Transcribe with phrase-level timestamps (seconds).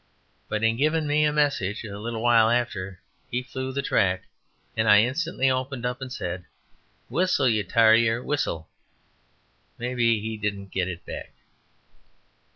[0.49, 4.23] But in giving me a message a little while after he flew the track,
[4.75, 6.45] and I instantly opened up and said,
[7.07, 8.67] "Whistle, you tarrier, whistle!"
[9.77, 11.35] Maybe he didn't get it back.